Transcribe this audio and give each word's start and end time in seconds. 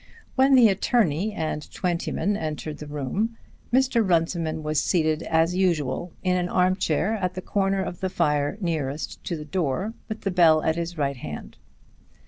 When 0.33 0.55
the 0.55 0.67
attorney 0.67 1.31
and 1.31 1.71
Twentyman 1.71 2.35
entered 2.35 2.79
the 2.79 2.87
room 2.87 3.37
Mr. 3.71 4.01
Runciman 4.03 4.63
was 4.63 4.81
seated 4.81 5.21
as 5.21 5.55
usual 5.55 6.11
in 6.23 6.35
an 6.37 6.49
arm 6.49 6.75
chair 6.75 7.13
at 7.17 7.35
the 7.35 7.41
corner 7.43 7.83
of 7.83 7.99
the 7.99 8.09
fire 8.09 8.57
nearest 8.59 9.23
to 9.25 9.37
the 9.37 9.45
door, 9.45 9.93
with 10.09 10.21
the 10.21 10.31
bell 10.31 10.63
at 10.63 10.75
his 10.75 10.97
right 10.97 11.17
hand. 11.17 11.57